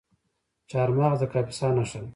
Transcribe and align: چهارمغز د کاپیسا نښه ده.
چهارمغز 0.69 1.17
د 1.21 1.23
کاپیسا 1.33 1.67
نښه 1.77 1.99
ده. 2.03 2.09